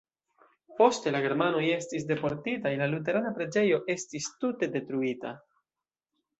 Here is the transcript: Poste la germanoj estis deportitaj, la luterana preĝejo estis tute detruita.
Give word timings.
Poste 0.79 1.11
la 1.15 1.19
germanoj 1.25 1.61
estis 1.73 2.07
deportitaj, 2.13 2.73
la 2.81 2.89
luterana 2.95 3.35
preĝejo 3.37 3.81
estis 3.97 4.33
tute 4.43 4.75
detruita. 4.79 5.39